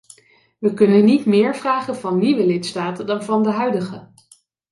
We 0.59 0.73
kunnen 0.73 1.05
niet 1.05 1.25
meer 1.25 1.55
vragen 1.55 1.95
van 1.95 2.17
nieuwe 2.19 2.45
lidstaten 2.45 3.05
dan 3.05 3.23
van 3.23 3.43
de 3.43 3.51
huidige. 3.51 4.11